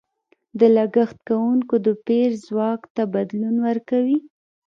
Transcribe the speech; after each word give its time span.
د 0.59 0.61
لګښت 0.75 1.17
کوونکو 1.29 1.75
د 1.85 1.87
پېر 2.07 2.29
ځواک 2.45 2.81
ته 2.95 3.03
بدلون 3.13 3.55
ورکوي. 3.67 4.19